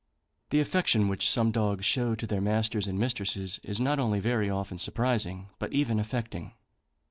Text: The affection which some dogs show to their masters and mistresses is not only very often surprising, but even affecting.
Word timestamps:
The 0.49 0.59
affection 0.59 1.07
which 1.09 1.29
some 1.29 1.51
dogs 1.51 1.85
show 1.85 2.15
to 2.15 2.25
their 2.25 2.41
masters 2.41 2.87
and 2.87 2.97
mistresses 2.97 3.59
is 3.61 3.79
not 3.79 3.99
only 3.99 4.19
very 4.19 4.49
often 4.49 4.79
surprising, 4.79 5.49
but 5.59 5.73
even 5.73 5.99
affecting. 5.99 6.53